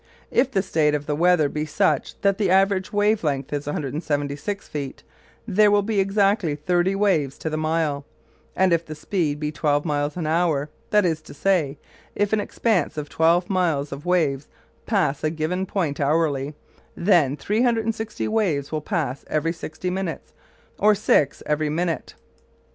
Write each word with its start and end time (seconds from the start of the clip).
If 0.31 0.49
the 0.49 0.63
state 0.63 0.95
of 0.95 1.05
the 1.05 1.15
weather 1.15 1.47
be 1.47 1.63
such 1.63 2.19
that 2.21 2.39
the 2.39 2.49
average 2.49 2.91
wave 2.91 3.23
length 3.23 3.53
is 3.53 3.67
176 3.67 4.67
feet 4.67 5.03
there 5.47 5.69
will 5.69 5.83
be 5.83 5.99
exactly 5.99 6.55
thirty 6.55 6.95
waves 6.95 7.37
to 7.37 7.51
the 7.51 7.55
mile, 7.55 8.03
and 8.55 8.73
if 8.73 8.83
the 8.83 8.95
speed 8.95 9.39
be 9.39 9.51
twelve 9.51 9.85
miles 9.85 10.17
an 10.17 10.25
hour 10.25 10.71
that 10.89 11.05
is 11.05 11.21
to 11.21 11.35
say, 11.35 11.77
if 12.15 12.33
an 12.33 12.39
expanse 12.39 12.97
of 12.97 13.09
twelve 13.09 13.47
miles 13.47 13.91
of 13.91 14.07
waves 14.07 14.47
pass 14.87 15.23
a 15.23 15.29
given 15.29 15.67
point 15.67 15.99
hourly 15.99 16.55
then 16.95 17.37
360 17.37 18.27
waves 18.27 18.71
will 18.71 18.81
pass 18.81 19.23
every 19.27 19.53
sixty 19.53 19.91
minutes, 19.91 20.33
or 20.79 20.95
six 20.95 21.43
every 21.45 21.69
minute. 21.69 22.15